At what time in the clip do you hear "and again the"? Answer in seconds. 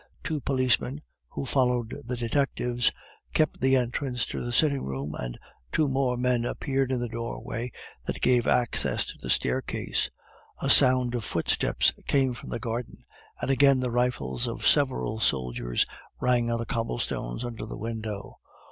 13.41-13.91